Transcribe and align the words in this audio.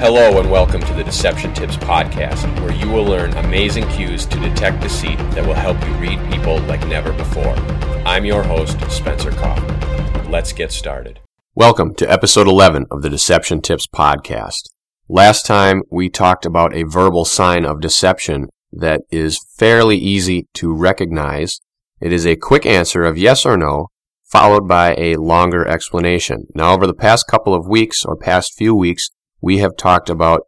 Hello, 0.00 0.40
and 0.40 0.50
welcome 0.50 0.80
to 0.80 0.94
the 0.94 1.04
Deception 1.04 1.52
Tips 1.52 1.76
Podcast, 1.76 2.48
where 2.62 2.72
you 2.72 2.88
will 2.88 3.04
learn 3.04 3.34
amazing 3.34 3.86
cues 3.90 4.24
to 4.24 4.40
detect 4.40 4.80
deceit 4.80 5.18
that 5.32 5.44
will 5.44 5.52
help 5.52 5.78
you 5.86 5.92
read 5.96 6.18
people 6.32 6.58
like 6.60 6.86
never 6.86 7.12
before. 7.12 7.54
I'm 8.06 8.24
your 8.24 8.42
host, 8.42 8.80
Spencer 8.90 9.30
Kaufman. 9.30 10.30
Let's 10.30 10.54
get 10.54 10.72
started. 10.72 11.20
Welcome 11.54 11.94
to 11.96 12.10
episode 12.10 12.48
11 12.48 12.86
of 12.90 13.02
the 13.02 13.10
Deception 13.10 13.60
Tips 13.60 13.86
Podcast. 13.86 14.70
Last 15.06 15.44
time 15.44 15.82
we 15.90 16.08
talked 16.08 16.46
about 16.46 16.74
a 16.74 16.84
verbal 16.84 17.26
sign 17.26 17.66
of 17.66 17.82
deception 17.82 18.48
that 18.72 19.02
is 19.10 19.44
fairly 19.58 19.98
easy 19.98 20.48
to 20.54 20.72
recognize. 20.72 21.60
It 22.00 22.10
is 22.10 22.26
a 22.26 22.36
quick 22.36 22.64
answer 22.64 23.04
of 23.04 23.18
yes 23.18 23.44
or 23.44 23.58
no, 23.58 23.88
followed 24.24 24.66
by 24.66 24.94
a 24.96 25.16
longer 25.16 25.68
explanation. 25.68 26.46
Now, 26.54 26.72
over 26.72 26.86
the 26.86 26.94
past 26.94 27.26
couple 27.28 27.52
of 27.52 27.68
weeks 27.68 28.02
or 28.02 28.16
past 28.16 28.54
few 28.56 28.74
weeks, 28.74 29.10
we 29.40 29.58
have 29.58 29.76
talked 29.76 30.10
about 30.10 30.42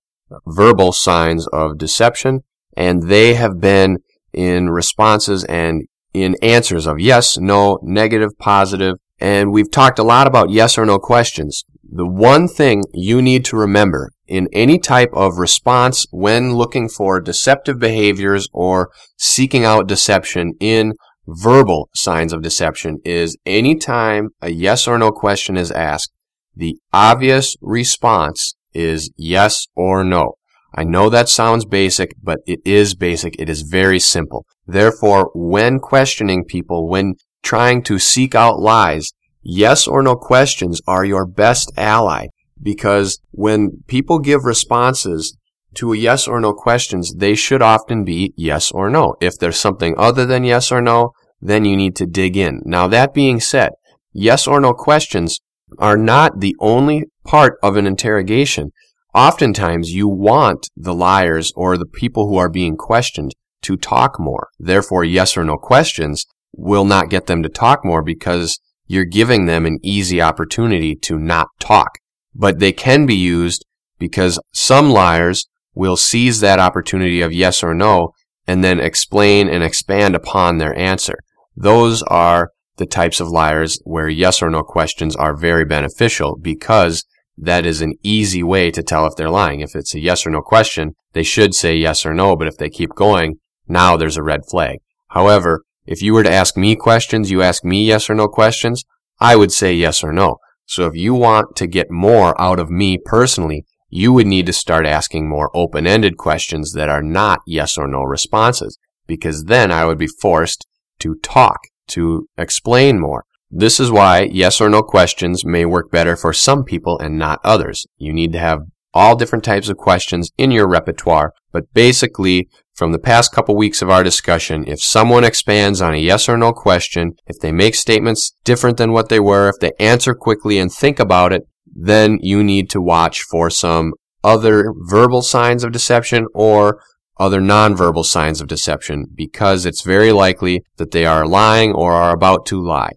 verbal 0.46 0.92
signs 0.92 1.46
of 1.48 1.78
deception, 1.78 2.40
and 2.76 3.08
they 3.08 3.34
have 3.34 3.60
been 3.60 3.98
in 4.32 4.70
responses 4.70 5.44
and 5.44 5.86
in 6.14 6.36
answers 6.42 6.86
of 6.86 7.00
yes, 7.00 7.38
no, 7.38 7.78
negative, 7.82 8.30
positive, 8.38 8.96
and 9.18 9.52
we've 9.52 9.70
talked 9.70 9.98
a 9.98 10.04
lot 10.04 10.26
about 10.26 10.50
yes 10.50 10.76
or 10.76 10.84
no 10.84 10.98
questions. 10.98 11.64
The 11.84 12.06
one 12.06 12.48
thing 12.48 12.84
you 12.92 13.20
need 13.20 13.44
to 13.46 13.56
remember 13.56 14.10
in 14.26 14.48
any 14.52 14.78
type 14.78 15.10
of 15.12 15.36
response 15.36 16.06
when 16.10 16.54
looking 16.54 16.88
for 16.88 17.20
deceptive 17.20 17.78
behaviors 17.78 18.48
or 18.52 18.90
seeking 19.18 19.64
out 19.64 19.86
deception 19.86 20.54
in 20.58 20.94
verbal 21.26 21.88
signs 21.94 22.32
of 22.32 22.42
deception 22.42 22.98
is 23.04 23.36
anytime 23.46 24.30
a 24.40 24.50
yes 24.50 24.88
or 24.88 24.98
no 24.98 25.12
question 25.12 25.56
is 25.56 25.70
asked, 25.70 26.10
the 26.56 26.76
obvious 26.92 27.56
response 27.60 28.54
is 28.74 29.10
yes 29.16 29.66
or 29.76 30.04
no. 30.04 30.34
I 30.74 30.84
know 30.84 31.10
that 31.10 31.28
sounds 31.28 31.64
basic, 31.64 32.14
but 32.22 32.38
it 32.46 32.60
is 32.64 32.94
basic. 32.94 33.36
It 33.38 33.48
is 33.48 33.62
very 33.62 33.98
simple. 33.98 34.46
Therefore, 34.66 35.30
when 35.34 35.78
questioning 35.78 36.44
people, 36.44 36.88
when 36.88 37.14
trying 37.42 37.82
to 37.84 37.98
seek 37.98 38.34
out 38.34 38.58
lies, 38.58 39.12
yes 39.42 39.86
or 39.86 40.02
no 40.02 40.16
questions 40.16 40.80
are 40.86 41.04
your 41.04 41.26
best 41.26 41.72
ally 41.76 42.28
because 42.62 43.18
when 43.32 43.82
people 43.86 44.18
give 44.18 44.44
responses 44.44 45.36
to 45.74 45.92
a 45.92 45.96
yes 45.96 46.28
or 46.28 46.40
no 46.40 46.52
questions, 46.52 47.14
they 47.16 47.34
should 47.34 47.62
often 47.62 48.04
be 48.04 48.32
yes 48.36 48.70
or 48.70 48.88
no. 48.88 49.14
If 49.20 49.38
there's 49.38 49.60
something 49.60 49.94
other 49.98 50.26
than 50.26 50.44
yes 50.44 50.70
or 50.70 50.80
no, 50.80 51.12
then 51.40 51.64
you 51.64 51.76
need 51.76 51.96
to 51.96 52.06
dig 52.06 52.36
in. 52.36 52.60
Now, 52.64 52.86
that 52.88 53.14
being 53.14 53.40
said, 53.40 53.70
yes 54.12 54.46
or 54.46 54.60
no 54.60 54.74
questions 54.74 55.40
are 55.78 55.96
not 55.96 56.40
the 56.40 56.54
only 56.60 57.04
part 57.24 57.58
of 57.62 57.76
an 57.76 57.86
interrogation. 57.86 58.70
Oftentimes, 59.14 59.92
you 59.92 60.08
want 60.08 60.68
the 60.76 60.94
liars 60.94 61.52
or 61.54 61.76
the 61.76 61.86
people 61.86 62.28
who 62.28 62.36
are 62.36 62.48
being 62.48 62.76
questioned 62.76 63.32
to 63.62 63.76
talk 63.76 64.18
more. 64.18 64.48
Therefore, 64.58 65.04
yes 65.04 65.36
or 65.36 65.44
no 65.44 65.56
questions 65.56 66.26
will 66.52 66.84
not 66.84 67.10
get 67.10 67.26
them 67.26 67.42
to 67.42 67.48
talk 67.48 67.84
more 67.84 68.02
because 68.02 68.58
you're 68.86 69.04
giving 69.04 69.46
them 69.46 69.64
an 69.64 69.78
easy 69.82 70.20
opportunity 70.20 70.94
to 70.96 71.18
not 71.18 71.48
talk. 71.58 71.98
But 72.34 72.58
they 72.58 72.72
can 72.72 73.06
be 73.06 73.14
used 73.14 73.64
because 73.98 74.38
some 74.52 74.90
liars 74.90 75.46
will 75.74 75.96
seize 75.96 76.40
that 76.40 76.58
opportunity 76.58 77.20
of 77.20 77.32
yes 77.32 77.62
or 77.62 77.74
no 77.74 78.12
and 78.46 78.64
then 78.64 78.80
explain 78.80 79.48
and 79.48 79.62
expand 79.62 80.14
upon 80.14 80.58
their 80.58 80.76
answer. 80.76 81.14
Those 81.56 82.02
are 82.04 82.50
the 82.76 82.86
types 82.86 83.20
of 83.20 83.28
liars 83.28 83.78
where 83.84 84.08
yes 84.08 84.42
or 84.42 84.50
no 84.50 84.62
questions 84.62 85.14
are 85.14 85.36
very 85.36 85.64
beneficial 85.64 86.36
because 86.40 87.04
that 87.38 87.64
is 87.66 87.80
an 87.80 87.94
easy 88.02 88.42
way 88.42 88.70
to 88.70 88.82
tell 88.82 89.06
if 89.06 89.16
they're 89.16 89.30
lying. 89.30 89.60
If 89.60 89.74
it's 89.74 89.94
a 89.94 90.00
yes 90.00 90.26
or 90.26 90.30
no 90.30 90.42
question, 90.42 90.94
they 91.12 91.22
should 91.22 91.54
say 91.54 91.76
yes 91.76 92.04
or 92.04 92.14
no, 92.14 92.36
but 92.36 92.48
if 92.48 92.56
they 92.56 92.68
keep 92.68 92.90
going, 92.94 93.38
now 93.66 93.96
there's 93.96 94.16
a 94.16 94.22
red 94.22 94.42
flag. 94.50 94.78
However, 95.08 95.64
if 95.86 96.02
you 96.02 96.14
were 96.14 96.22
to 96.22 96.32
ask 96.32 96.56
me 96.56 96.76
questions, 96.76 97.30
you 97.30 97.42
ask 97.42 97.64
me 97.64 97.84
yes 97.84 98.08
or 98.08 98.14
no 98.14 98.28
questions, 98.28 98.84
I 99.18 99.36
would 99.36 99.52
say 99.52 99.74
yes 99.74 100.04
or 100.04 100.12
no. 100.12 100.38
So 100.66 100.86
if 100.86 100.94
you 100.94 101.14
want 101.14 101.56
to 101.56 101.66
get 101.66 101.90
more 101.90 102.40
out 102.40 102.58
of 102.58 102.70
me 102.70 102.98
personally, 103.04 103.64
you 103.88 104.12
would 104.12 104.26
need 104.26 104.46
to 104.46 104.52
start 104.52 104.86
asking 104.86 105.28
more 105.28 105.50
open-ended 105.54 106.16
questions 106.16 106.72
that 106.72 106.88
are 106.88 107.02
not 107.02 107.40
yes 107.46 107.76
or 107.76 107.86
no 107.86 108.02
responses, 108.02 108.78
because 109.06 109.44
then 109.44 109.70
I 109.70 109.84
would 109.84 109.98
be 109.98 110.06
forced 110.06 110.66
to 111.00 111.16
talk, 111.16 111.58
to 111.88 112.28
explain 112.38 113.00
more. 113.00 113.24
This 113.54 113.78
is 113.78 113.90
why 113.90 114.30
yes 114.32 114.62
or 114.62 114.70
no 114.70 114.82
questions 114.82 115.44
may 115.44 115.66
work 115.66 115.90
better 115.90 116.16
for 116.16 116.32
some 116.32 116.64
people 116.64 116.98
and 116.98 117.18
not 117.18 117.38
others. 117.44 117.86
You 117.98 118.14
need 118.14 118.32
to 118.32 118.38
have 118.38 118.60
all 118.94 119.14
different 119.14 119.44
types 119.44 119.68
of 119.68 119.76
questions 119.76 120.30
in 120.38 120.50
your 120.50 120.66
repertoire, 120.66 121.34
but 121.52 121.70
basically, 121.74 122.48
from 122.74 122.92
the 122.92 122.98
past 122.98 123.30
couple 123.30 123.54
weeks 123.54 123.82
of 123.82 123.90
our 123.90 124.02
discussion, 124.02 124.64
if 124.66 124.82
someone 124.82 125.22
expands 125.22 125.82
on 125.82 125.92
a 125.92 125.98
yes 125.98 126.30
or 126.30 126.38
no 126.38 126.54
question, 126.54 127.12
if 127.26 127.38
they 127.40 127.52
make 127.52 127.74
statements 127.74 128.34
different 128.42 128.78
than 128.78 128.92
what 128.92 129.10
they 129.10 129.20
were, 129.20 129.50
if 129.50 129.60
they 129.60 129.72
answer 129.78 130.14
quickly 130.14 130.56
and 130.56 130.72
think 130.72 130.98
about 130.98 131.30
it, 131.30 131.42
then 131.66 132.18
you 132.22 132.42
need 132.42 132.70
to 132.70 132.80
watch 132.80 133.20
for 133.20 133.50
some 133.50 133.92
other 134.24 134.72
verbal 134.88 135.20
signs 135.20 135.62
of 135.62 135.72
deception 135.72 136.26
or 136.32 136.80
other 137.18 137.42
nonverbal 137.42 138.04
signs 138.04 138.40
of 138.40 138.48
deception 138.48 139.04
because 139.14 139.66
it's 139.66 139.82
very 139.82 140.10
likely 140.10 140.62
that 140.78 140.90
they 140.90 141.04
are 141.04 141.26
lying 141.26 141.74
or 141.74 141.92
are 141.92 142.14
about 142.14 142.46
to 142.46 142.58
lie. 142.58 142.92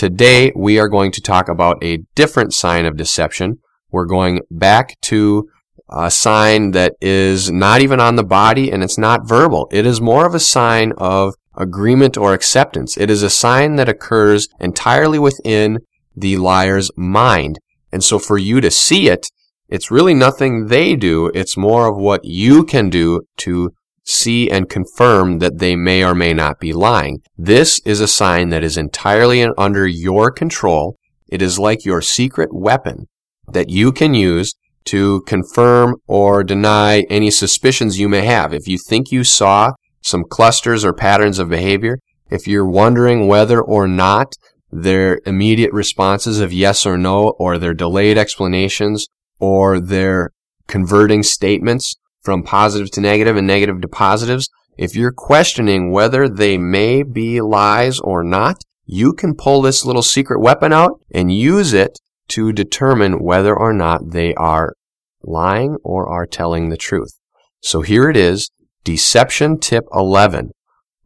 Today, 0.00 0.50
we 0.56 0.78
are 0.78 0.88
going 0.88 1.12
to 1.12 1.20
talk 1.20 1.50
about 1.50 1.84
a 1.84 1.98
different 2.14 2.54
sign 2.54 2.86
of 2.86 2.96
deception. 2.96 3.58
We're 3.90 4.06
going 4.06 4.40
back 4.50 4.98
to 5.02 5.50
a 5.90 6.10
sign 6.10 6.70
that 6.70 6.94
is 7.02 7.50
not 7.50 7.82
even 7.82 8.00
on 8.00 8.16
the 8.16 8.24
body 8.24 8.72
and 8.72 8.82
it's 8.82 8.96
not 8.96 9.28
verbal. 9.28 9.68
It 9.70 9.84
is 9.84 10.00
more 10.00 10.24
of 10.24 10.34
a 10.34 10.40
sign 10.40 10.94
of 10.96 11.34
agreement 11.54 12.16
or 12.16 12.32
acceptance. 12.32 12.96
It 12.96 13.10
is 13.10 13.22
a 13.22 13.28
sign 13.28 13.76
that 13.76 13.90
occurs 13.90 14.48
entirely 14.58 15.18
within 15.18 15.80
the 16.16 16.38
liar's 16.38 16.90
mind. 16.96 17.58
And 17.92 18.02
so 18.02 18.18
for 18.18 18.38
you 18.38 18.62
to 18.62 18.70
see 18.70 19.10
it, 19.10 19.26
it's 19.68 19.90
really 19.90 20.14
nothing 20.14 20.68
they 20.68 20.96
do. 20.96 21.30
It's 21.34 21.58
more 21.58 21.86
of 21.86 21.98
what 21.98 22.24
you 22.24 22.64
can 22.64 22.88
do 22.88 23.20
to 23.40 23.74
see 24.10 24.50
and 24.50 24.68
confirm 24.68 25.38
that 25.38 25.58
they 25.58 25.76
may 25.76 26.04
or 26.04 26.14
may 26.14 26.34
not 26.34 26.58
be 26.58 26.72
lying. 26.72 27.18
This 27.36 27.80
is 27.84 28.00
a 28.00 28.08
sign 28.08 28.48
that 28.50 28.64
is 28.64 28.76
entirely 28.76 29.42
under 29.56 29.86
your 29.86 30.30
control. 30.30 30.96
It 31.28 31.40
is 31.40 31.58
like 31.58 31.84
your 31.84 32.02
secret 32.02 32.50
weapon 32.52 33.06
that 33.52 33.70
you 33.70 33.92
can 33.92 34.14
use 34.14 34.54
to 34.86 35.22
confirm 35.22 35.96
or 36.06 36.42
deny 36.42 37.04
any 37.10 37.30
suspicions 37.30 37.98
you 37.98 38.08
may 38.08 38.24
have. 38.24 38.52
If 38.52 38.66
you 38.66 38.78
think 38.78 39.12
you 39.12 39.24
saw 39.24 39.72
some 40.02 40.24
clusters 40.28 40.84
or 40.84 40.92
patterns 40.92 41.38
of 41.38 41.48
behavior, 41.48 41.98
if 42.30 42.46
you're 42.46 42.68
wondering 42.68 43.26
whether 43.26 43.60
or 43.60 43.86
not 43.86 44.32
their 44.70 45.20
immediate 45.26 45.72
responses 45.72 46.40
of 46.40 46.52
yes 46.52 46.86
or 46.86 46.96
no 46.96 47.30
or 47.38 47.58
their 47.58 47.74
delayed 47.74 48.16
explanations 48.16 49.08
or 49.38 49.80
they're 49.80 50.30
converting 50.68 51.22
statements 51.22 51.96
from 52.22 52.42
positive 52.42 52.90
to 52.92 53.00
negative 53.00 53.36
and 53.36 53.46
negative 53.46 53.80
to 53.80 53.88
positives, 53.88 54.48
if 54.76 54.94
you're 54.94 55.12
questioning 55.12 55.90
whether 55.90 56.28
they 56.28 56.56
may 56.58 57.02
be 57.02 57.40
lies 57.40 58.00
or 58.00 58.22
not, 58.24 58.62
you 58.86 59.12
can 59.12 59.34
pull 59.34 59.62
this 59.62 59.84
little 59.84 60.02
secret 60.02 60.40
weapon 60.40 60.72
out 60.72 61.00
and 61.14 61.32
use 61.32 61.72
it 61.72 61.98
to 62.28 62.52
determine 62.52 63.22
whether 63.22 63.56
or 63.56 63.72
not 63.72 64.10
they 64.12 64.34
are 64.34 64.74
lying 65.22 65.76
or 65.84 66.08
are 66.08 66.26
telling 66.26 66.68
the 66.68 66.76
truth. 66.76 67.18
So 67.60 67.82
here 67.82 68.08
it 68.08 68.16
is, 68.16 68.50
deception 68.84 69.58
tip 69.58 69.84
11. 69.92 70.50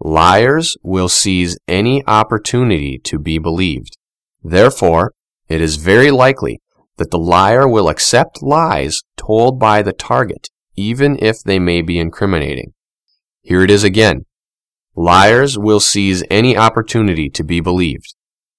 Liars 0.01 0.77
will 0.83 1.09
seize 1.09 1.59
any 1.67 2.07
opportunity 2.07 2.99
to 3.05 3.19
be 3.19 3.39
believed. 3.39 3.97
Therefore, 4.43 5.13
it 5.49 5.61
is 5.61 5.77
very 5.77 6.11
likely 6.11 6.61
that 6.97 7.11
the 7.11 7.19
liar 7.19 7.67
will 7.67 7.89
accept 7.89 8.43
lies 8.43 9.03
told 9.17 9.59
by 9.59 9.83
the 9.83 9.93
target, 9.93 10.49
even 10.77 11.19
if 11.21 11.43
they 11.45 11.59
may 11.59 11.83
be 11.83 11.99
incriminating. 11.99 12.73
Here 13.43 13.63
it 13.63 13.71
is 13.71 13.85
again. 13.85 14.27
Liars 14.97 15.59
will 15.59 15.81
seize 15.81 16.23
any 16.31 16.57
opportunity 16.57 17.29
to 17.31 17.45
be 17.45 17.61
believed. 17.61 18.15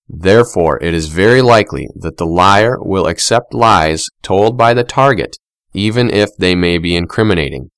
Therefore, 0.07 0.77
it 0.83 0.93
is 0.93 1.07
very 1.07 1.41
likely 1.41 1.87
that 1.95 2.17
the 2.17 2.25
liar 2.25 2.77
will 2.79 3.07
accept 3.07 3.53
lies 3.53 4.09
told 4.21 4.57
by 4.57 4.73
the 4.73 4.83
target, 4.83 5.37
even 5.73 6.09
if 6.09 6.29
they 6.37 6.53
may 6.53 6.77
be 6.77 6.95
incriminating. 6.95 7.71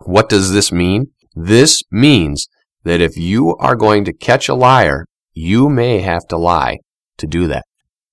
What 0.00 0.28
does 0.28 0.52
this 0.52 0.70
mean? 0.70 1.12
This 1.34 1.82
means 1.90 2.48
that 2.84 3.00
if 3.00 3.16
you 3.16 3.56
are 3.56 3.76
going 3.76 4.04
to 4.04 4.12
catch 4.12 4.48
a 4.48 4.54
liar, 4.54 5.06
you 5.32 5.68
may 5.68 6.00
have 6.00 6.26
to 6.28 6.36
lie 6.36 6.78
to 7.18 7.26
do 7.26 7.46
that. 7.48 7.64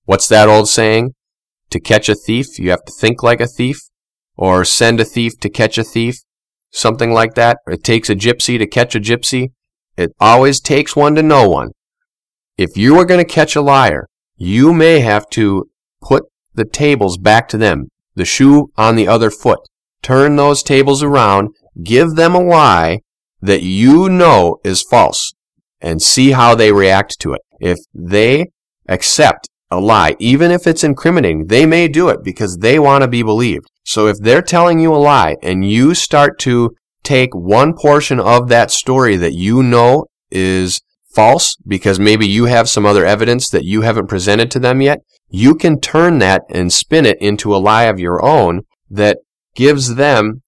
What's 0.04 0.28
that 0.28 0.48
old 0.48 0.68
saying? 0.68 1.14
To 1.70 1.80
catch 1.80 2.08
a 2.08 2.14
thief, 2.14 2.58
you 2.58 2.70
have 2.70 2.84
to 2.84 2.92
think 2.98 3.22
like 3.22 3.40
a 3.40 3.46
thief, 3.46 3.78
or 4.36 4.64
send 4.64 5.00
a 5.00 5.04
thief 5.04 5.38
to 5.40 5.48
catch 5.48 5.78
a 5.78 5.84
thief, 5.84 6.16
something 6.72 7.12
like 7.12 7.34
that. 7.34 7.58
It 7.66 7.84
takes 7.84 8.10
a 8.10 8.16
gypsy 8.16 8.58
to 8.58 8.66
catch 8.66 8.94
a 8.94 9.00
gypsy. 9.00 9.52
It 9.96 10.12
always 10.18 10.60
takes 10.60 10.96
one 10.96 11.14
to 11.14 11.22
know 11.22 11.48
one. 11.48 11.70
If 12.56 12.76
you 12.76 12.96
are 12.98 13.04
going 13.04 13.24
to 13.24 13.32
catch 13.32 13.54
a 13.56 13.62
liar, 13.62 14.08
you 14.36 14.72
may 14.72 15.00
have 15.00 15.28
to 15.30 15.68
put 16.02 16.24
the 16.54 16.64
tables 16.64 17.16
back 17.18 17.48
to 17.48 17.58
them. 17.58 17.88
the 18.14 18.24
shoe 18.24 18.70
on 18.76 18.96
the 18.96 19.08
other 19.08 19.30
foot. 19.30 19.60
Turn 20.02 20.36
those 20.36 20.62
tables 20.62 21.02
around, 21.02 21.48
give 21.82 22.14
them 22.14 22.34
a 22.34 22.42
lie 22.42 23.00
that 23.40 23.62
you 23.62 24.08
know 24.08 24.58
is 24.64 24.82
false, 24.82 25.34
and 25.80 26.00
see 26.00 26.30
how 26.30 26.54
they 26.54 26.72
react 26.72 27.18
to 27.20 27.32
it. 27.32 27.40
If 27.60 27.78
they 27.92 28.46
accept 28.88 29.48
a 29.74 29.80
lie, 29.80 30.16
even 30.18 30.50
if 30.50 30.66
it's 30.66 30.84
incriminating, 30.84 31.46
they 31.46 31.66
may 31.66 31.88
do 31.88 32.08
it 32.08 32.22
because 32.22 32.58
they 32.58 32.78
want 32.78 33.02
to 33.02 33.08
be 33.08 33.22
believed. 33.22 33.66
So 33.84 34.06
if 34.06 34.18
they're 34.18 34.42
telling 34.42 34.78
you 34.80 34.94
a 34.94 34.96
lie 34.96 35.36
and 35.42 35.68
you 35.68 35.94
start 35.94 36.38
to 36.40 36.74
take 37.02 37.34
one 37.34 37.74
portion 37.74 38.18
of 38.18 38.48
that 38.48 38.70
story 38.70 39.16
that 39.16 39.34
you 39.34 39.62
know 39.62 40.06
is 40.30 40.80
false 41.14 41.56
because 41.66 42.00
maybe 42.00 42.26
you 42.26 42.46
have 42.46 42.68
some 42.68 42.86
other 42.86 43.04
evidence 43.04 43.48
that 43.50 43.64
you 43.64 43.82
haven't 43.82 44.08
presented 44.08 44.50
to 44.50 44.58
them 44.58 44.80
yet, 44.80 44.98
you 45.28 45.54
can 45.54 45.80
turn 45.80 46.18
that 46.18 46.42
and 46.50 46.72
spin 46.72 47.06
it 47.06 47.18
into 47.20 47.54
a 47.54 47.58
lie 47.58 47.84
of 47.84 48.00
your 48.00 48.24
own 48.24 48.62
that 48.90 49.18
gives 49.54 49.96
them 49.96 50.40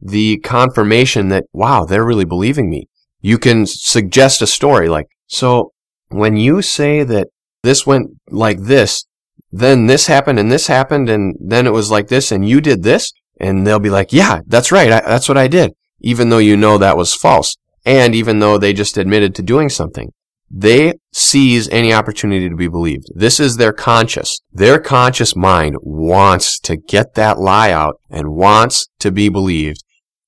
the 0.00 0.38
confirmation 0.38 1.28
that, 1.28 1.44
wow, 1.52 1.84
they're 1.84 2.04
really 2.04 2.24
believing 2.24 2.68
me. 2.68 2.88
You 3.20 3.38
can 3.38 3.66
suggest 3.66 4.42
a 4.42 4.46
story 4.46 4.88
like, 4.88 5.06
so 5.26 5.72
when 6.08 6.36
you 6.36 6.60
say 6.60 7.04
that 7.04 7.28
this 7.62 7.86
went 7.86 8.10
like 8.28 8.62
this, 8.62 9.04
then 9.50 9.86
this 9.86 10.06
happened 10.06 10.38
and 10.38 10.50
this 10.50 10.66
happened 10.66 11.08
and 11.08 11.36
then 11.40 11.66
it 11.66 11.72
was 11.72 11.90
like 11.90 12.08
this 12.08 12.32
and 12.32 12.48
you 12.48 12.60
did 12.60 12.82
this, 12.82 13.12
and 13.38 13.66
they'll 13.66 13.78
be 13.78 13.90
like, 13.90 14.12
yeah, 14.12 14.40
that's 14.46 14.72
right, 14.72 14.92
I, 14.92 15.00
that's 15.00 15.28
what 15.28 15.38
I 15.38 15.48
did, 15.48 15.72
even 16.00 16.28
though 16.28 16.38
you 16.38 16.56
know 16.56 16.78
that 16.78 16.96
was 16.96 17.14
false. 17.14 17.56
And 17.84 18.14
even 18.14 18.38
though 18.38 18.58
they 18.58 18.72
just 18.72 18.96
admitted 18.96 19.34
to 19.34 19.42
doing 19.42 19.68
something, 19.68 20.12
they 20.48 20.94
seize 21.12 21.68
any 21.70 21.92
opportunity 21.92 22.48
to 22.48 22.54
be 22.54 22.68
believed. 22.68 23.06
This 23.14 23.40
is 23.40 23.56
their 23.56 23.72
conscious. 23.72 24.38
Their 24.52 24.78
conscious 24.78 25.34
mind 25.34 25.76
wants 25.80 26.60
to 26.60 26.76
get 26.76 27.14
that 27.14 27.38
lie 27.38 27.72
out 27.72 27.96
and 28.10 28.34
wants 28.34 28.86
to 29.00 29.10
be 29.10 29.28
believed, 29.30 29.82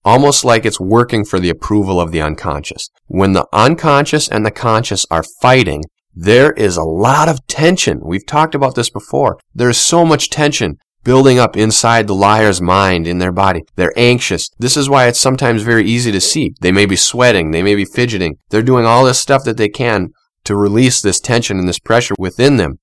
almost 0.05 0.45
like 0.45 0.65
it's 0.65 0.81
working 0.81 1.25
for 1.25 1.39
the 1.39 1.51
approval 1.51 2.01
of 2.01 2.11
the 2.11 2.23
unconscious. 2.23 2.89
When 3.07 3.35
the 3.35 3.47
unconscious 3.53 4.27
and 4.27 4.45
the 4.45 4.51
conscious 4.51 5.05
are 5.11 5.25
fighting, 5.43 5.83
there 6.15 6.53
is 6.53 6.77
a 6.77 6.83
lot 6.83 7.29
of 7.29 7.47
tension. 7.47 8.01
We've 8.03 8.27
talked 8.27 8.55
about 8.55 8.75
this 8.75 8.91
before. 8.91 9.39
There's 9.55 9.79
so 9.79 10.05
much 10.05 10.31
tension 10.31 10.79
building 11.03 11.39
up 11.39 11.57
inside 11.57 12.07
the 12.07 12.15
liar's 12.15 12.61
mind 12.61 13.07
in 13.07 13.19
their 13.19 13.33
body. 13.33 13.63
They're 13.77 13.93
anxious. 13.97 14.49
This 14.59 14.77
is 14.77 14.89
why 14.89 15.07
it's 15.07 15.21
sometimes 15.21 15.63
very 15.63 15.85
easy 15.85 16.11
to 16.13 16.21
see. 16.21 16.55
They 16.61 16.73
may 16.73 16.87
be 16.87 16.97
sweating. 16.97 17.51
They 17.51 17.63
may 17.63 17.75
be 17.75 17.85
fidgeting. 17.85 18.37
They're 18.49 18.63
doing 18.63 18.87
all 18.87 19.05
this 19.05 19.21
stuff 19.21 19.45
that 19.45 19.57
they 19.57 19.69
can 19.69 20.11
to 20.45 20.57
release 20.57 21.01
this 21.01 21.21
tension 21.21 21.59
and 21.59 21.69
this 21.69 21.79
pressure 21.79 22.15
within 22.19 22.57
them. 22.57 22.79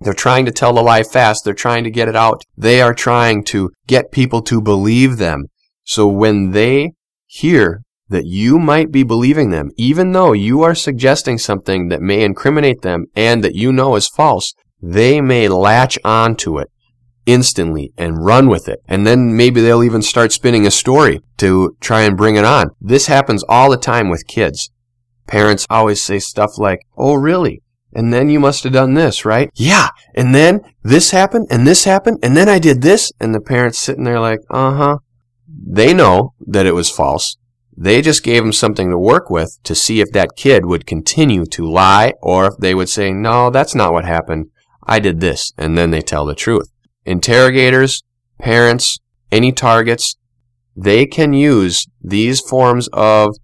They're 0.00 0.12
trying 0.12 0.44
to 0.44 0.52
tell 0.52 0.74
the 0.74 0.82
lie 0.82 1.02
fast. 1.02 1.44
They're 1.44 1.54
trying 1.54 1.84
to 1.84 1.90
get 1.90 2.08
it 2.08 2.16
out. 2.16 2.42
They 2.56 2.82
are 2.82 2.94
trying 2.94 3.44
to 3.44 3.70
get 3.86 4.12
people 4.12 4.42
to 4.42 4.60
believe 4.60 5.16
them. 5.16 5.46
So 5.84 6.06
when 6.06 6.50
they 6.50 6.92
hear 7.26 7.82
that 8.08 8.26
you 8.26 8.58
might 8.58 8.92
be 8.92 9.02
believing 9.02 9.50
them, 9.50 9.70
even 9.76 10.12
though 10.12 10.32
you 10.32 10.62
are 10.62 10.74
suggesting 10.74 11.38
something 11.38 11.88
that 11.88 12.00
may 12.00 12.22
incriminate 12.22 12.82
them 12.82 13.06
and 13.14 13.42
that 13.42 13.54
you 13.54 13.72
know 13.72 13.96
is 13.96 14.08
false, 14.08 14.54
they 14.80 15.20
may 15.20 15.48
latch 15.48 15.98
on 16.04 16.36
to 16.36 16.58
it 16.58 16.70
instantly 17.26 17.92
and 17.98 18.24
run 18.24 18.48
with 18.48 18.68
it. 18.68 18.80
And 18.86 19.06
then 19.06 19.36
maybe 19.36 19.60
they'll 19.60 19.82
even 19.82 20.02
start 20.02 20.32
spinning 20.32 20.66
a 20.66 20.70
story 20.70 21.20
to 21.38 21.76
try 21.80 22.02
and 22.02 22.16
bring 22.16 22.36
it 22.36 22.44
on. 22.44 22.70
This 22.80 23.08
happens 23.08 23.44
all 23.48 23.70
the 23.70 23.76
time 23.76 24.08
with 24.08 24.28
kids. 24.28 24.70
Parents 25.26 25.66
always 25.68 26.00
say 26.00 26.20
stuff 26.20 26.56
like, 26.56 26.80
Oh, 26.96 27.14
really? 27.14 27.62
And 27.92 28.12
then 28.12 28.28
you 28.28 28.38
must 28.38 28.62
have 28.64 28.72
done 28.72 28.94
this, 28.94 29.24
right? 29.24 29.50
Yeah. 29.54 29.88
And 30.14 30.34
then 30.34 30.60
this 30.82 31.10
happened 31.10 31.48
and 31.50 31.66
this 31.66 31.84
happened 31.84 32.18
and 32.22 32.36
then 32.36 32.48
I 32.48 32.58
did 32.58 32.82
this. 32.82 33.10
And 33.18 33.34
the 33.34 33.40
parents 33.40 33.78
sitting 33.78 34.04
there 34.04 34.20
like, 34.20 34.40
uh 34.50 34.74
huh. 34.74 34.98
They 35.48 35.94
know 35.94 36.34
that 36.46 36.66
it 36.66 36.74
was 36.74 36.90
false. 36.90 37.36
They 37.76 38.00
just 38.00 38.22
gave 38.22 38.42
him 38.42 38.52
something 38.52 38.90
to 38.90 38.98
work 38.98 39.28
with 39.28 39.58
to 39.64 39.74
see 39.74 40.00
if 40.00 40.10
that 40.12 40.36
kid 40.36 40.64
would 40.64 40.86
continue 40.86 41.44
to 41.46 41.70
lie 41.70 42.14
or 42.22 42.46
if 42.46 42.56
they 42.58 42.74
would 42.74 42.88
say, 42.88 43.12
no, 43.12 43.50
that's 43.50 43.74
not 43.74 43.92
what 43.92 44.06
happened. 44.06 44.50
I 44.84 44.98
did 44.98 45.20
this. 45.20 45.52
And 45.58 45.76
then 45.76 45.90
they 45.90 46.00
tell 46.00 46.24
the 46.24 46.34
truth 46.34 46.70
interrogators, 47.04 48.02
parents, 48.38 48.98
any 49.30 49.52
targets, 49.52 50.16
they 50.74 51.06
can 51.06 51.32
use 51.32 51.86
these 52.02 52.40
forms 52.40 52.88
of 52.92 53.36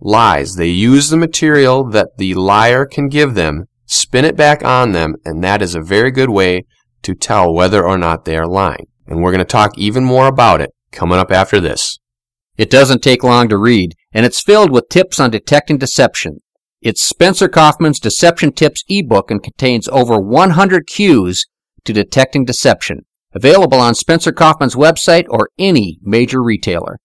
lies. 0.00 0.56
They 0.56 0.68
use 0.68 1.08
the 1.08 1.16
material 1.16 1.84
that 1.90 2.16
the 2.18 2.34
liar 2.34 2.86
can 2.86 3.08
give 3.08 3.34
them, 3.34 3.64
spin 3.86 4.24
it 4.24 4.36
back 4.36 4.64
on 4.64 4.92
them, 4.92 5.16
and 5.24 5.42
that 5.42 5.62
is 5.62 5.74
a 5.74 5.80
very 5.80 6.10
good 6.10 6.30
way 6.30 6.64
to 7.02 7.14
tell 7.14 7.52
whether 7.52 7.84
or 7.84 7.96
not 7.96 8.24
they 8.24 8.36
are 8.36 8.46
lying. 8.46 8.86
And 9.06 9.22
we're 9.22 9.32
going 9.32 9.38
to 9.38 9.44
talk 9.44 9.78
even 9.78 10.04
more 10.04 10.26
about 10.26 10.60
it 10.60 10.70
coming 10.92 11.18
up 11.18 11.30
after 11.30 11.60
this. 11.60 11.98
It 12.56 12.70
doesn't 12.70 13.02
take 13.02 13.22
long 13.22 13.48
to 13.48 13.58
read, 13.58 13.94
and 14.12 14.24
it's 14.24 14.40
filled 14.40 14.70
with 14.70 14.88
tips 14.88 15.20
on 15.20 15.30
detecting 15.30 15.78
deception. 15.78 16.38
It's 16.80 17.02
Spencer 17.02 17.48
Kaufman's 17.48 18.00
Deception 18.00 18.52
Tips 18.52 18.82
ebook 18.88 19.30
and 19.30 19.42
contains 19.42 19.88
over 19.88 20.18
100 20.18 20.86
cues 20.86 21.46
to 21.84 21.92
detecting 21.92 22.44
deception. 22.44 23.00
Available 23.34 23.78
on 23.78 23.94
Spencer 23.94 24.32
Kaufman's 24.32 24.74
website 24.74 25.26
or 25.28 25.50
any 25.58 25.98
major 26.02 26.42
retailer. 26.42 26.98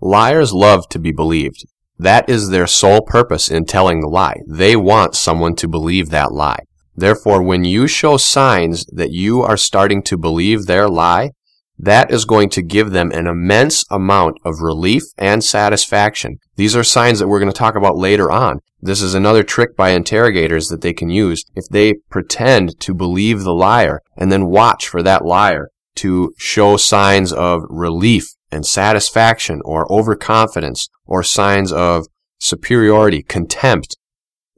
Liars 0.00 0.52
love 0.52 0.88
to 0.90 1.00
be 1.00 1.10
believed. 1.10 1.64
That 1.98 2.28
is 2.28 2.50
their 2.50 2.68
sole 2.68 3.00
purpose 3.00 3.50
in 3.50 3.64
telling 3.64 4.00
the 4.00 4.06
lie. 4.06 4.36
They 4.48 4.76
want 4.76 5.16
someone 5.16 5.56
to 5.56 5.66
believe 5.66 6.10
that 6.10 6.32
lie. 6.32 6.60
Therefore, 6.94 7.42
when 7.42 7.64
you 7.64 7.88
show 7.88 8.16
signs 8.16 8.84
that 8.92 9.10
you 9.10 9.42
are 9.42 9.56
starting 9.56 10.02
to 10.04 10.16
believe 10.16 10.66
their 10.66 10.88
lie, 10.88 11.30
that 11.78 12.10
is 12.10 12.24
going 12.24 12.48
to 12.50 12.62
give 12.62 12.90
them 12.90 13.10
an 13.12 13.26
immense 13.26 13.84
amount 13.90 14.38
of 14.44 14.60
relief 14.60 15.02
and 15.16 15.44
satisfaction. 15.44 16.38
These 16.56 16.74
are 16.74 16.84
signs 16.84 17.18
that 17.18 17.28
we're 17.28 17.38
going 17.38 17.52
to 17.52 17.56
talk 17.56 17.76
about 17.76 17.96
later 17.96 18.30
on. 18.30 18.60
This 18.80 19.00
is 19.00 19.14
another 19.14 19.42
trick 19.42 19.76
by 19.76 19.90
interrogators 19.90 20.68
that 20.68 20.80
they 20.80 20.92
can 20.92 21.08
use. 21.08 21.44
If 21.54 21.68
they 21.68 21.94
pretend 22.10 22.78
to 22.80 22.94
believe 22.94 23.42
the 23.42 23.54
liar 23.54 24.02
and 24.16 24.30
then 24.30 24.46
watch 24.46 24.88
for 24.88 25.02
that 25.02 25.24
liar 25.24 25.70
to 25.96 26.32
show 26.38 26.76
signs 26.76 27.32
of 27.32 27.62
relief 27.68 28.26
and 28.50 28.64
satisfaction 28.64 29.60
or 29.64 29.90
overconfidence 29.92 30.88
or 31.06 31.22
signs 31.22 31.72
of 31.72 32.06
superiority, 32.38 33.22
contempt, 33.22 33.96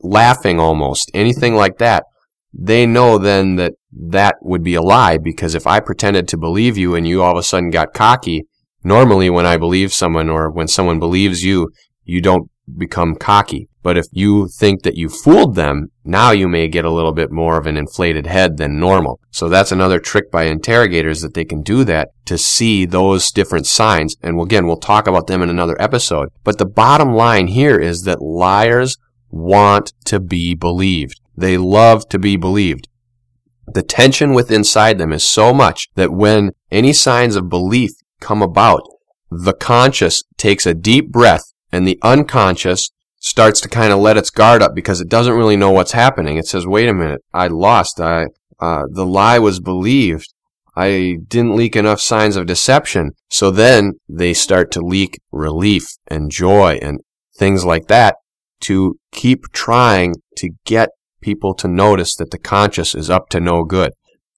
laughing 0.01 0.61
almost, 0.61 1.11
anything 1.15 1.55
like 1.55 1.79
that, 1.79 2.05
they 2.53 2.87
know 2.87 3.19
then 3.19 3.57
that 3.57 3.75
that 3.93 4.37
would 4.43 4.63
be 4.63 4.75
a 4.75 4.83
lie 4.83 5.19
because 5.19 5.55
if 5.55 5.67
I 5.67 5.81
pretended 5.81 6.29
to 6.29 6.37
believe 6.37 6.77
you 6.77 6.95
and 6.95 7.07
you 7.07 7.23
all 7.23 7.33
of 7.33 7.39
a 7.39 7.43
sudden 7.43 7.71
got 7.71 7.95
cocky, 7.95 8.47
normally 8.83 9.31
when 9.31 9.47
I 9.47 9.57
believe 9.57 9.93
someone 9.93 10.29
or 10.29 10.51
when 10.51 10.69
someone 10.69 10.99
believes 10.99 11.45
you, 11.45 11.71
you 12.05 12.21
don't 12.21 12.51
become 12.77 13.15
cocky. 13.15 13.69
But 13.83 13.97
if 13.97 14.07
you 14.13 14.49
think 14.49 14.83
that 14.83 14.97
you 14.97 15.09
fooled 15.09 15.55
them, 15.55 15.91
now 16.05 16.33
you 16.33 16.49
may 16.49 16.69
get 16.69 16.85
a 16.85 16.91
little 16.91 17.13
bit 17.13 17.33
more 17.33 17.57
of 17.57 17.67
an 17.67 17.79
inflated 17.79 18.27
head 18.27 18.59
than 18.59 18.79
normal. 18.79 19.21
So 19.31 19.49
that's 19.49 19.73
another 19.73 19.99
trick 19.99 20.31
by 20.31 20.45
interrogators 20.45 21.23
that 21.23 21.33
they 21.33 21.47
can 21.47 21.63
do 21.63 21.85
that 21.85 22.11
to 22.27 22.37
see 22.37 22.85
those 22.85 23.31
different 23.31 23.67
signs. 23.67 24.17
And 24.23 24.41
again, 24.41 24.67
we'll 24.67 24.77
talk 24.77 25.07
about 25.07 25.29
them 25.29 25.41
in 25.41 25.49
another 25.49 25.81
episode. 25.81 26.29
But 26.45 26.59
the 26.59 26.67
bottom 26.67 27.15
line 27.15 27.47
here 27.47 27.79
is 27.79 28.03
that 28.03 28.21
liars 28.21 28.99
want 29.31 29.95
to 30.07 30.21
be 30.21 30.55
believed. 30.55 31.21
They 31.41 31.57
love 31.57 32.07
to 32.11 32.19
be 32.19 32.37
believed. 32.37 32.89
The 33.67 33.83
tension 33.83 34.35
within 34.35 34.61
inside 34.61 34.99
them 34.99 35.11
is 35.11 35.25
so 35.25 35.55
much 35.55 35.89
that 35.95 36.13
when 36.13 36.51
any 36.71 36.93
signs 36.93 37.35
of 37.35 37.49
belief 37.49 37.93
come 38.21 38.43
about, 38.43 38.83
the 39.31 39.55
conscious 39.55 40.23
takes 40.37 40.67
a 40.67 40.75
deep 40.75 41.11
breath 41.11 41.45
and 41.73 41.87
the 41.87 41.99
unconscious 42.03 42.91
starts 43.21 43.61
to 43.63 43.71
kind 43.71 43.91
of 43.91 44.01
let 44.01 44.19
its 44.19 44.29
guard 44.29 44.61
up 44.61 44.75
because 44.75 45.01
it 45.01 45.09
doesn't 45.09 45.37
really 45.37 45.57
know 45.57 45.71
what's 45.71 45.93
happening. 45.93 46.37
It 46.37 46.47
says, 46.47 46.67
wait 46.67 46.91
a 46.91 46.95
minute, 46.95 47.23
I 47.33 47.47
lost. 47.47 48.01
I, 48.01 48.27
uh, 48.61 48.83
the 48.91 49.07
lie 49.07 49.39
was 49.39 49.61
believed. 49.61 50.35
I 50.77 51.17
didn't 51.27 51.57
leak 51.57 51.75
enough 51.75 52.01
signs 52.01 52.37
of 52.37 52.45
deception. 52.45 53.13
So 53.31 53.51
then 53.51 53.93
they 54.09 54.35
start 54.35 54.71
to 54.73 54.81
leak 54.83 55.19
relief 55.33 55.87
and 56.07 56.31
joy 56.31 56.79
and 56.83 57.01
things 57.35 57.65
like 57.65 57.87
that 57.87 58.17
to 58.61 58.99
keep 59.11 59.45
trying 59.53 60.17
to 60.37 60.51
get 60.67 60.91
people 61.21 61.55
to 61.55 61.69
notice 61.69 62.15
that 62.17 62.31
the 62.31 62.39
conscious 62.39 62.95
is 62.95 63.11
up 63.11 63.29
to 63.31 63.41
no 63.41 63.65
good. 63.65 63.93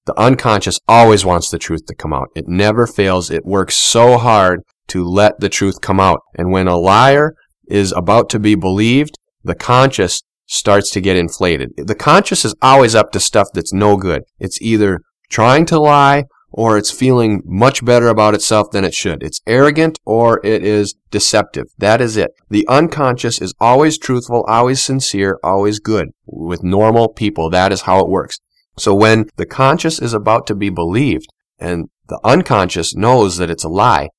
The 0.07 0.19
unconscious 0.19 0.81
always 0.89 1.25
wants 1.25 1.51
the 1.51 1.59
truth 1.59 1.87
to 1.87 1.95
come 1.95 2.13
out. 2.13 2.29
It 2.35 2.49
never 2.49 2.87
fails. 2.87 3.31
It 3.31 3.45
works 3.45 3.77
so 3.77 4.19
hard 4.19 4.61
to 4.89 5.05
let 5.05 5.39
the 5.39 5.49
truth 5.49 5.81
come 5.81 6.01
out. 6.01 6.21
And 6.37 6.51
when 6.51 6.67
a 6.67 6.77
liar 6.77 7.35
is 7.69 7.93
about 7.93 8.29
to 8.31 8.41
be 8.41 8.55
believed, 8.55 9.17
the 9.45 9.55
conscious 9.55 10.23
starts 10.47 10.91
to 10.91 11.01
get 11.01 11.17
inflated. 11.17 11.71
The 11.77 11.95
conscious 11.95 12.45
is 12.45 12.55
always 12.61 12.95
up 12.95 13.11
to 13.13 13.21
stuff 13.21 13.49
that's 13.55 13.73
no 13.73 13.97
good. 13.97 14.23
It's 14.39 14.61
either 14.61 15.01
trying 15.31 15.67
to 15.67 15.79
lie 15.79 16.25
or 16.53 16.77
it's 16.79 16.91
feeling 16.91 17.43
much 17.45 17.85
better 17.85 18.09
about 18.09 18.35
itself 18.35 18.71
than 18.71 18.85
it 18.85 18.95
should. 18.95 19.23
It's 19.23 19.41
arrogant 19.47 19.99
or 20.05 20.41
it 20.45 20.63
is 20.65 20.95
deceptive. 21.11 21.67
That 21.79 22.01
is 22.01 22.17
it. 22.17 22.31
The 22.51 22.67
unconscious 22.69 23.41
is 23.41 23.55
always 23.59 23.99
truthful, 23.99 24.45
always 24.47 24.83
sincere, 24.83 25.39
always 25.43 25.81
good. 25.81 26.09
With 26.27 26.63
normal 26.63 27.09
people, 27.09 27.51
that 27.51 27.73
is 27.73 27.83
how 27.83 28.01
it 28.01 28.09
works. 28.09 28.39
So 28.77 28.95
when 28.95 29.27
the 29.37 29.47
conscious 29.47 30.01
is 30.01 30.15
about 30.15 30.47
to 30.47 30.55
be 30.55 30.71
believed, 30.71 31.27
and 31.59 31.89
The 32.13 32.21
unconscious 32.25 32.95
knows 32.95 33.39
that 33.39 33.49
it's 33.49 33.65
a 33.65 33.71
lie. 33.71 34.11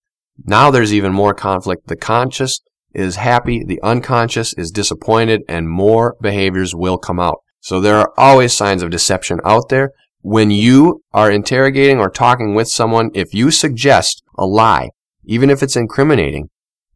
Now 0.45 0.71
there's 0.71 0.91
even 0.91 1.13
more 1.13 1.35
conflict. 1.35 1.87
The 1.87 1.95
conscious 1.95 2.59
is 2.91 3.17
happy, 3.17 3.63
the 3.63 3.79
unconscious 3.83 4.53
is 4.53 4.71
disappointed, 4.71 5.41
and 5.47 5.69
more 5.69 6.15
behaviors 6.19 6.73
will 6.73 6.97
come 6.97 7.19
out. 7.19 7.37
So 7.59 7.79
there 7.79 7.97
are 7.97 8.11
always 8.17 8.51
signs 8.51 8.81
of 8.81 8.89
deception 8.89 9.39
out 9.45 9.69
there. 9.69 9.91
When 10.25 10.51
you 10.51 11.03
are 11.11 11.29
interrogating 11.29 11.99
or 11.99 12.09
talking 12.09 12.55
with 12.55 12.69
someone, 12.69 13.11
if 13.13 13.33
you 13.33 13.51
suggest 13.51 14.23
a 14.37 14.45
lie, 14.45 14.91
even 15.25 15.49
if 15.49 15.61
it's 15.61 15.75
incriminating, 15.75 16.47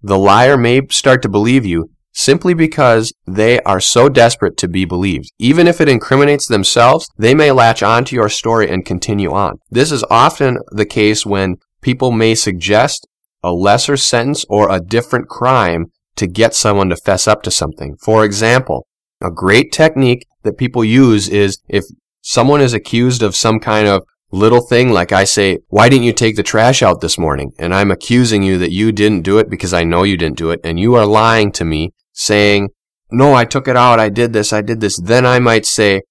the 0.02 0.18
liar 0.18 0.56
may 0.56 0.88
start 0.90 1.22
to 1.24 1.30
believe 1.30 1.66
you 1.66 1.90
simply 2.14 2.54
because 2.54 3.12
they 3.28 3.60
are 3.64 3.82
so 3.82 4.08
desperate 4.08 4.56
to 4.58 4.70
be 4.70 4.86
believed. 4.86 5.30
Even 5.40 5.68
if 5.68 5.82
it 5.82 5.90
incriminates 5.90 6.48
themselves, 6.48 7.10
they 7.18 7.36
may 7.36 7.52
latch 7.52 7.84
on 7.84 8.06
to 8.06 8.16
your 8.16 8.30
story 8.30 8.70
and 8.70 8.86
continue 8.86 9.34
on. 9.34 9.58
This 9.70 9.92
is 9.92 10.06
often 10.10 10.60
the 10.72 10.86
case 10.86 11.26
when 11.26 11.58
people 11.82 12.14
may 12.14 12.34
suggest 12.34 13.10
a 13.44 13.52
lesser 13.52 13.98
sentence 13.98 14.46
or 14.48 14.74
a 14.74 14.80
different 14.80 15.28
crime 15.28 15.88
to 16.16 16.28
get 16.28 16.56
someone 16.56 16.88
to 16.92 16.96
fess 16.96 17.28
up 17.28 17.44
to 17.44 17.52
something. 17.52 17.98
For 18.02 18.24
example, 18.24 18.88
a 19.22 19.32
great 19.32 19.74
technique 19.74 20.26
that 20.44 20.58
people 20.58 20.86
use 20.86 21.28
is 21.28 21.60
if 21.68 21.84
someone 22.28 22.60
is 22.60 22.74
accused 22.74 23.24
of 23.24 23.38
some 23.38 23.58
kind 23.58 23.88
of 23.88 24.04
little 24.32 24.60
thing, 24.60 24.92
like 24.92 25.14
I 25.14 25.24
say, 25.24 25.60
why 25.70 25.88
didn't 25.88 26.04
you 26.04 26.12
take 26.12 26.36
the 26.36 26.44
trash 26.44 26.84
out 26.84 27.00
this 27.00 27.18
morning? 27.18 27.54
And 27.58 27.74
I'm 27.74 27.90
accusing 27.90 28.44
you 28.44 28.58
that 28.58 28.74
you 28.74 28.92
didn't 28.92 29.22
do 29.22 29.38
it 29.38 29.50
because 29.50 29.74
I 29.74 29.86
know 29.86 30.04
you 30.04 30.18
didn't 30.18 30.38
do 30.38 30.52
it. 30.52 30.60
And 30.62 30.78
you 30.78 30.96
are 30.96 31.06
lying 31.06 31.54
to 31.54 31.64
me 31.64 31.94
saying, 32.12 32.68
no, 33.10 33.34
I 33.34 33.46
took 33.46 33.70
it 33.70 33.78
out. 33.78 34.02
I 34.02 34.10
did 34.10 34.34
this. 34.34 34.52
I 34.52 34.62
did 34.62 34.82
this. 34.82 35.00
Then 35.00 35.26
I 35.26 35.40
might 35.40 35.66
say, 35.66 36.02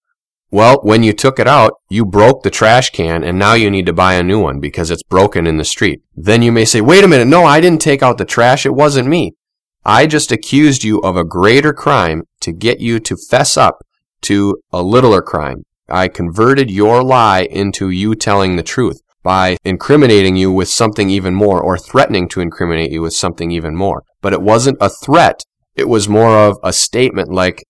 well, 0.51 0.81
when 0.83 1.03
you 1.03 1.13
took 1.13 1.39
it 1.39 1.47
out, 1.47 1.75
you 1.91 2.07
broke 2.07 2.43
the 2.43 2.51
trash 2.51 2.89
can 2.89 3.23
and 3.23 3.39
now 3.39 3.53
you 3.53 3.71
need 3.71 3.85
to 3.85 3.93
buy 3.93 4.15
a 4.15 4.23
new 4.23 4.41
one 4.41 4.59
because 4.59 4.91
it's 4.91 5.03
broken 5.03 5.47
in 5.47 5.59
the 5.59 5.67
street. 5.67 6.01
Then 6.15 6.41
you 6.41 6.51
may 6.51 6.65
say, 6.65 6.81
wait 6.81 7.05
a 7.05 7.09
minute. 7.09 7.29
No, 7.29 7.45
I 7.45 7.61
didn't 7.61 7.83
take 7.83 8.03
out 8.03 8.17
the 8.17 8.25
trash. 8.25 8.65
It 8.65 8.75
wasn't 8.75 9.09
me. 9.09 9.35
I 9.85 10.07
just 10.07 10.33
accused 10.33 10.83
you 10.83 10.99
of 11.01 11.15
a 11.15 11.25
greater 11.25 11.75
crime 11.75 12.23
to 12.41 12.53
get 12.53 12.81
you 12.81 13.01
to 13.01 13.19
fess 13.19 13.59
up 13.59 13.81
to 14.23 14.57
a 14.73 14.83
littler 14.83 15.21
crime. 15.21 15.65
I 15.89 16.09
converted 16.09 16.71
your 16.71 17.03
lie 17.03 17.43
into 17.43 17.91
you 17.91 18.15
telling 18.15 18.57
the 18.57 18.63
truth 18.63 19.01
by 19.23 19.57
incriminating 19.65 20.37
you 20.37 20.53
with 20.53 20.69
something 20.69 21.11
even 21.11 21.35
more 21.35 21.61
or 21.61 21.79
threatening 21.79 22.29
to 22.29 22.41
incriminate 22.41 22.93
you 22.93 23.03
with 23.03 23.13
something 23.13 23.51
even 23.51 23.77
more. 23.77 24.03
But 24.21 24.33
it 24.33 24.43
wasn't 24.43 24.79
a 24.81 24.91
threat. 24.91 25.43
It 25.75 25.89
was 25.89 26.09
more 26.09 26.39
of 26.39 26.59
a 26.63 26.73
statement 26.73 27.31
like 27.31 27.65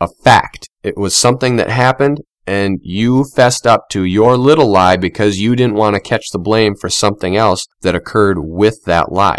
a 0.00 0.08
fact. 0.24 0.68
It 0.82 0.96
was 0.96 1.16
something 1.16 1.56
that 1.56 1.70
happened 1.70 2.20
and 2.46 2.78
you 2.82 3.24
fessed 3.24 3.66
up 3.66 3.88
to 3.90 4.04
your 4.04 4.36
little 4.36 4.70
lie 4.70 4.96
because 4.96 5.40
you 5.40 5.56
didn't 5.56 5.74
want 5.74 5.94
to 5.94 6.00
catch 6.00 6.30
the 6.32 6.38
blame 6.38 6.74
for 6.76 6.88
something 6.88 7.36
else 7.36 7.66
that 7.82 7.96
occurred 7.96 8.38
with 8.38 8.84
that 8.84 9.10
lie. 9.10 9.38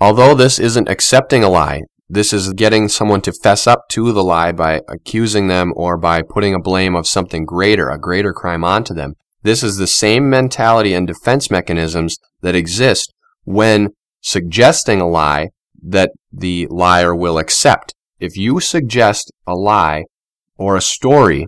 Although 0.00 0.34
this 0.34 0.58
isn't 0.58 0.88
accepting 0.88 1.44
a 1.44 1.48
lie, 1.48 1.82
this 2.08 2.32
is 2.32 2.52
getting 2.52 2.88
someone 2.88 3.22
to 3.22 3.32
fess 3.32 3.66
up 3.66 3.88
to 3.90 4.12
the 4.12 4.22
lie 4.22 4.52
by 4.52 4.82
accusing 4.88 5.48
them 5.48 5.72
or 5.74 5.96
by 5.96 6.22
putting 6.22 6.54
a 6.54 6.60
blame 6.60 6.94
of 6.94 7.06
something 7.06 7.44
greater, 7.44 7.88
a 7.88 7.98
greater 7.98 8.32
crime 8.32 8.62
onto 8.62 8.92
them. 8.92 9.14
This 9.42 9.62
is 9.62 9.76
the 9.76 9.86
same 9.86 10.28
mentality 10.28 10.94
and 10.94 11.06
defense 11.06 11.50
mechanisms 11.50 12.18
that 12.42 12.54
exist 12.54 13.12
when 13.44 13.88
suggesting 14.20 15.00
a 15.00 15.08
lie 15.08 15.48
that 15.82 16.10
the 16.32 16.66
liar 16.70 17.14
will 17.14 17.38
accept. 17.38 17.94
If 18.20 18.36
you 18.36 18.60
suggest 18.60 19.32
a 19.46 19.54
lie 19.54 20.04
or 20.56 20.76
a 20.76 20.82
story 20.82 21.46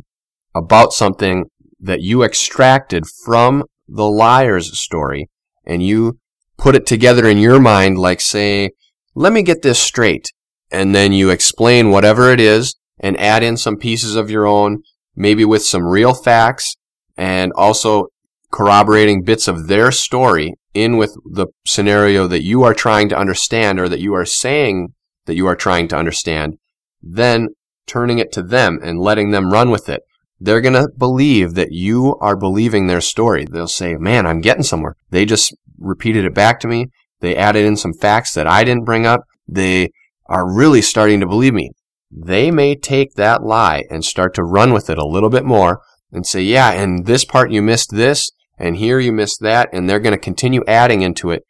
about 0.54 0.92
something 0.92 1.46
that 1.80 2.00
you 2.00 2.22
extracted 2.22 3.04
from 3.24 3.64
the 3.88 4.08
liar's 4.08 4.78
story 4.78 5.28
and 5.64 5.82
you 5.82 6.18
put 6.58 6.74
it 6.74 6.86
together 6.86 7.26
in 7.26 7.38
your 7.38 7.60
mind 7.60 7.98
like 7.98 8.20
say, 8.20 8.70
let 9.14 9.32
me 9.32 9.42
get 9.42 9.62
this 9.62 9.78
straight. 9.78 10.30
And 10.70 10.94
then 10.94 11.12
you 11.12 11.30
explain 11.30 11.90
whatever 11.90 12.30
it 12.30 12.40
is 12.40 12.74
and 12.98 13.18
add 13.20 13.42
in 13.42 13.56
some 13.56 13.76
pieces 13.76 14.16
of 14.16 14.30
your 14.30 14.46
own, 14.46 14.82
maybe 15.14 15.44
with 15.44 15.64
some 15.64 15.84
real 15.84 16.14
facts 16.14 16.76
and 17.16 17.52
also 17.56 18.08
corroborating 18.50 19.22
bits 19.22 19.48
of 19.48 19.68
their 19.68 19.92
story 19.92 20.54
in 20.74 20.96
with 20.96 21.16
the 21.24 21.46
scenario 21.66 22.26
that 22.26 22.42
you 22.42 22.62
are 22.62 22.74
trying 22.74 23.08
to 23.08 23.16
understand 23.16 23.80
or 23.80 23.88
that 23.88 24.00
you 24.00 24.14
are 24.14 24.24
saying 24.24 24.88
that 25.26 25.34
you 25.34 25.46
are 25.46 25.56
trying 25.56 25.88
to 25.88 25.96
understand, 25.96 26.58
then 27.02 27.48
turning 27.86 28.18
it 28.18 28.32
to 28.32 28.42
them 28.42 28.78
and 28.82 29.00
letting 29.00 29.30
them 29.30 29.50
run 29.50 29.70
with 29.70 29.88
it. 29.88 30.02
They're 30.38 30.60
going 30.60 30.74
to 30.74 30.88
believe 30.96 31.54
that 31.54 31.72
you 31.72 32.16
are 32.20 32.36
believing 32.36 32.86
their 32.86 33.00
story. 33.00 33.46
They'll 33.50 33.68
say, 33.68 33.94
man, 33.94 34.26
I'm 34.26 34.40
getting 34.40 34.62
somewhere. 34.62 34.94
They 35.10 35.24
just 35.24 35.56
repeated 35.78 36.24
it 36.24 36.34
back 36.34 36.60
to 36.60 36.68
me. 36.68 36.88
They 37.20 37.34
added 37.34 37.64
in 37.64 37.76
some 37.76 37.94
facts 37.94 38.34
that 38.34 38.46
I 38.46 38.62
didn't 38.64 38.84
bring 38.84 39.06
up. 39.06 39.22
They 39.48 39.90
are 40.28 40.52
really 40.52 40.82
starting 40.82 41.20
to 41.20 41.26
believe 41.26 41.54
me. 41.54 41.70
They 42.10 42.50
may 42.50 42.74
take 42.76 43.14
that 43.14 43.42
lie 43.42 43.84
and 43.90 44.04
start 44.04 44.34
to 44.34 44.44
run 44.44 44.72
with 44.72 44.88
it 44.88 44.98
a 44.98 45.06
little 45.06 45.30
bit 45.30 45.44
more 45.44 45.80
and 46.12 46.26
say, 46.26 46.42
yeah, 46.42 46.72
and 46.72 47.06
this 47.06 47.24
part 47.24 47.50
you 47.50 47.62
missed 47.62 47.90
this, 47.92 48.30
and 48.58 48.76
here 48.76 48.98
you 48.98 49.12
missed 49.12 49.40
that, 49.42 49.68
and 49.72 49.88
they're 49.88 50.00
going 50.00 50.14
to 50.14 50.18
continue 50.18 50.62
adding 50.66 51.02
into 51.02 51.30
it, 51.30 51.42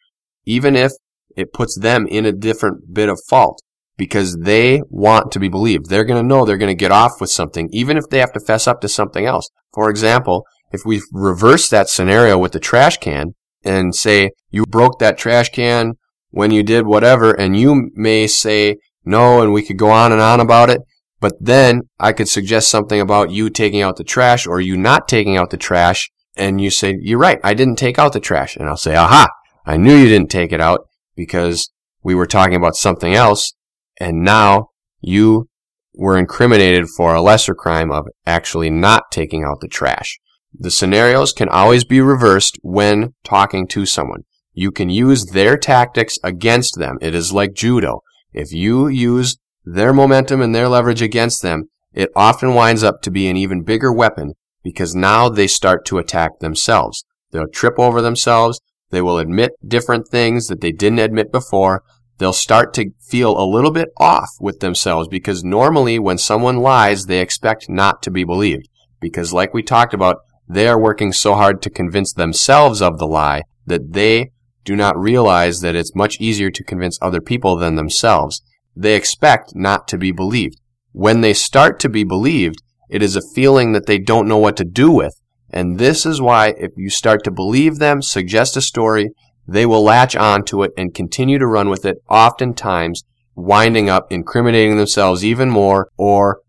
even 0.44 0.74
if 0.74 0.92
it 1.36 1.52
puts 1.52 1.78
them 1.78 2.06
in 2.06 2.24
a 2.24 2.32
different 2.32 2.94
bit 2.94 3.08
of 3.08 3.20
fault 3.28 3.60
because 3.98 4.36
they 4.42 4.82
want 4.88 5.32
to 5.32 5.40
be 5.40 5.48
believed. 5.48 5.88
They're 5.88 6.04
going 6.04 6.22
to 6.22 6.26
know 6.26 6.44
they're 6.44 6.56
going 6.56 6.74
to 6.74 6.74
get 6.74 6.90
off 6.90 7.20
with 7.20 7.30
something, 7.30 7.68
even 7.72 7.96
if 7.96 8.04
they 8.10 8.18
have 8.18 8.32
to 8.32 8.40
fess 8.40 8.66
up 8.66 8.80
to 8.80 8.88
something 8.88 9.24
else. 9.24 9.48
For 9.72 9.88
example, 9.88 10.44
if 10.72 10.82
we 10.84 11.02
reverse 11.12 11.68
that 11.70 11.88
scenario 11.88 12.38
with 12.38 12.52
the 12.52 12.60
trash 12.60 12.98
can, 12.98 13.34
and 13.64 13.94
say 13.94 14.30
you 14.50 14.64
broke 14.64 14.98
that 14.98 15.18
trash 15.18 15.50
can 15.50 15.94
when 16.36 16.50
you 16.50 16.62
did 16.62 16.84
whatever, 16.84 17.32
and 17.32 17.58
you 17.58 17.90
may 17.94 18.26
say 18.26 18.76
no, 19.06 19.40
and 19.40 19.54
we 19.54 19.62
could 19.62 19.78
go 19.78 19.88
on 19.88 20.12
and 20.12 20.20
on 20.20 20.38
about 20.38 20.68
it. 20.68 20.82
But 21.18 21.32
then 21.40 21.88
I 21.98 22.12
could 22.12 22.28
suggest 22.28 22.68
something 22.68 23.00
about 23.00 23.30
you 23.30 23.48
taking 23.48 23.80
out 23.80 23.96
the 23.96 24.04
trash 24.04 24.46
or 24.46 24.60
you 24.60 24.76
not 24.76 25.08
taking 25.08 25.38
out 25.38 25.48
the 25.48 25.56
trash, 25.56 26.10
and 26.36 26.60
you 26.60 26.68
say, 26.68 26.98
You're 27.00 27.18
right, 27.18 27.40
I 27.42 27.54
didn't 27.54 27.78
take 27.78 27.98
out 27.98 28.12
the 28.12 28.20
trash. 28.20 28.54
And 28.54 28.68
I'll 28.68 28.76
say, 28.76 28.94
Aha, 28.94 29.28
I 29.64 29.78
knew 29.78 29.96
you 29.96 30.08
didn't 30.08 30.30
take 30.30 30.52
it 30.52 30.60
out 30.60 30.80
because 31.16 31.70
we 32.02 32.14
were 32.14 32.26
talking 32.26 32.54
about 32.54 32.76
something 32.76 33.14
else, 33.14 33.54
and 33.98 34.22
now 34.22 34.68
you 35.00 35.48
were 35.94 36.18
incriminated 36.18 36.84
for 36.98 37.14
a 37.14 37.22
lesser 37.22 37.54
crime 37.54 37.90
of 37.90 38.08
actually 38.26 38.68
not 38.68 39.04
taking 39.10 39.42
out 39.42 39.62
the 39.62 39.68
trash. 39.68 40.18
The 40.52 40.70
scenarios 40.70 41.32
can 41.32 41.48
always 41.48 41.84
be 41.84 42.02
reversed 42.02 42.58
when 42.60 43.14
talking 43.24 43.66
to 43.68 43.86
someone. 43.86 44.24
You 44.58 44.72
can 44.72 44.88
use 44.88 45.26
their 45.26 45.58
tactics 45.58 46.16
against 46.24 46.78
them. 46.78 46.96
It 47.02 47.14
is 47.14 47.30
like 47.30 47.52
judo. 47.52 48.00
If 48.32 48.52
you 48.52 48.88
use 48.88 49.36
their 49.66 49.92
momentum 49.92 50.40
and 50.40 50.54
their 50.54 50.66
leverage 50.66 51.02
against 51.02 51.42
them, 51.42 51.64
it 51.92 52.08
often 52.16 52.54
winds 52.54 52.82
up 52.82 53.02
to 53.02 53.10
be 53.10 53.28
an 53.28 53.36
even 53.36 53.64
bigger 53.64 53.92
weapon 53.92 54.32
because 54.64 54.94
now 54.94 55.28
they 55.28 55.46
start 55.46 55.84
to 55.86 55.98
attack 55.98 56.38
themselves. 56.40 57.04
They'll 57.32 57.48
trip 57.48 57.74
over 57.78 58.00
themselves. 58.00 58.62
They 58.88 59.02
will 59.02 59.18
admit 59.18 59.52
different 59.66 60.08
things 60.08 60.46
that 60.46 60.62
they 60.62 60.72
didn't 60.72 61.00
admit 61.00 61.30
before. 61.30 61.82
They'll 62.16 62.32
start 62.32 62.72
to 62.74 62.92
feel 62.98 63.38
a 63.38 63.44
little 63.44 63.70
bit 63.70 63.90
off 63.98 64.30
with 64.40 64.60
themselves 64.60 65.06
because 65.06 65.44
normally 65.44 65.98
when 65.98 66.16
someone 66.16 66.56
lies, 66.56 67.04
they 67.04 67.20
expect 67.20 67.68
not 67.68 68.02
to 68.04 68.10
be 68.10 68.24
believed. 68.24 68.70
Because 69.00 69.34
like 69.34 69.52
we 69.52 69.62
talked 69.62 69.92
about, 69.92 70.16
they 70.48 70.66
are 70.66 70.80
working 70.80 71.12
so 71.12 71.34
hard 71.34 71.60
to 71.60 71.68
convince 71.68 72.14
themselves 72.14 72.80
of 72.80 72.98
the 72.98 73.06
lie 73.06 73.42
that 73.66 73.92
they 73.92 74.30
do 74.66 74.76
not 74.76 74.98
realize 74.98 75.60
that 75.60 75.76
it's 75.76 75.94
much 75.94 76.20
easier 76.20 76.50
to 76.50 76.64
convince 76.64 76.98
other 77.00 77.20
people 77.20 77.56
than 77.56 77.76
themselves. 77.76 78.42
They 78.74 78.94
expect 78.94 79.54
not 79.54 79.88
to 79.88 79.96
be 79.96 80.12
believed. 80.12 80.60
When 80.92 81.22
they 81.22 81.32
start 81.32 81.80
to 81.80 81.88
be 81.88 82.04
believed, 82.04 82.62
it 82.90 83.02
is 83.02 83.16
a 83.16 83.28
feeling 83.34 83.72
that 83.72 83.86
they 83.86 83.98
don't 83.98 84.28
know 84.28 84.36
what 84.36 84.56
to 84.58 84.64
do 84.64 84.90
with. 84.90 85.14
And 85.50 85.78
this 85.78 86.04
is 86.04 86.20
why 86.20 86.48
if 86.58 86.72
you 86.76 86.90
start 86.90 87.24
to 87.24 87.30
believe 87.30 87.78
them, 87.78 88.02
suggest 88.02 88.56
a 88.56 88.60
story, 88.60 89.10
they 89.46 89.64
will 89.64 89.82
latch 89.82 90.16
on 90.16 90.44
to 90.46 90.64
it 90.64 90.72
and 90.76 90.92
continue 90.92 91.38
to 91.38 91.46
run 91.46 91.70
with 91.70 91.86
it, 91.86 91.98
oftentimes 92.10 93.04
winding 93.36 93.88
up 93.88 94.10
incriminating 94.10 94.76
themselves 94.76 95.24
even 95.24 95.50
more 95.50 95.90
or 95.96 96.40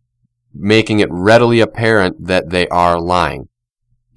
making 0.54 1.00
it 1.00 1.10
readily 1.12 1.60
apparent 1.60 2.16
that 2.26 2.50
they 2.50 2.68
are 2.70 3.00
lying. 3.00 3.48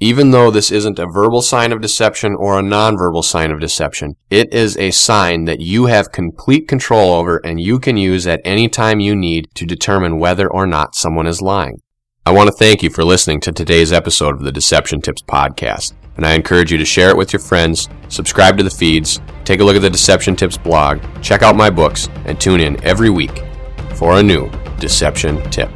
Even 0.03 0.31
though 0.31 0.51
this 0.51 0.71
isn't 0.71 0.99
a 0.99 1.07
verbal 1.07 1.43
sign 1.43 1.73
of 1.73 1.83
deception 1.83 2.35
or 2.35 2.59
a 2.59 2.63
nonverbal 2.63 3.23
sign 3.23 3.51
of 3.51 3.61
deception, 3.61 4.17
it 4.31 4.51
is 4.51 4.75
a 4.79 4.91
sign 4.93 5.45
that 5.45 5.61
you 5.61 5.87
have 5.87 6.11
complete 6.11 6.67
control 6.67 7.13
over 7.13 7.37
and 7.45 7.61
you 7.61 7.79
can 7.79 7.99
use 7.99 8.27
at 8.27 8.41
any 8.43 8.67
time 8.67 8.99
you 8.99 9.15
need 9.15 9.49
to 9.55 9.67
determine 9.67 10.19
whether 10.19 10.51
or 10.51 10.67
not 10.67 10.95
someone 10.95 11.27
is 11.27 11.43
lying. 11.43 11.83
I 12.25 12.31
want 12.31 12.49
to 12.49 12.57
thank 12.57 12.83
you 12.83 12.89
for 12.89 13.05
listening 13.05 13.41
to 13.43 13.53
today's 13.53 13.93
episode 13.93 14.37
of 14.37 14.41
the 14.43 14.53
Deception 14.53 15.03
Tips 15.03 15.21
podcast, 15.21 15.93
and 16.17 16.25
I 16.25 16.33
encourage 16.33 16.73
you 16.73 16.79
to 16.79 16.85
share 16.87 17.11
it 17.11 17.17
with 17.19 17.35
your 17.35 17.41
friends, 17.41 17.91
subscribe 18.09 18.57
to 18.57 18.65
the 18.65 18.71
feeds, 18.71 19.21
take 19.45 19.61
a 19.61 19.65
look 19.65 19.77
at 19.77 19.83
the 19.83 19.91
Deception 19.91 20.35
Tips 20.35 20.57
blog, 20.57 21.03
check 21.21 21.43
out 21.43 21.57
my 21.57 21.69
books, 21.69 22.09
and 22.25 22.41
tune 22.41 22.61
in 22.61 22.83
every 22.85 23.11
week 23.11 23.43
for 23.97 24.19
a 24.19 24.23
new 24.23 24.51
deception 24.79 25.43
tip. 25.51 25.71